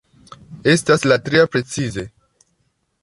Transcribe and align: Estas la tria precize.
Estas 0.71 1.05
la 1.11 1.17
tria 1.27 1.45
precize. 1.57 2.07